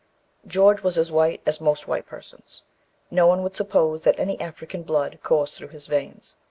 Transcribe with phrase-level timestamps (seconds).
[0.47, 2.63] George was as white as most white persons.
[3.11, 6.37] No one would suppose that any African blood coursed through his veins.